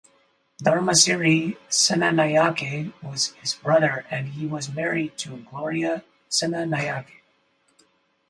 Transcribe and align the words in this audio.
Dharmasiri 0.63 1.57
Senanayake 1.69 2.91
was 3.03 3.33
his 3.35 3.53
brother 3.53 4.03
and 4.09 4.29
he 4.29 4.47
was 4.47 4.73
married 4.73 5.15
to 5.19 5.37
Gloria 5.47 6.03
Senanayake. 6.27 7.21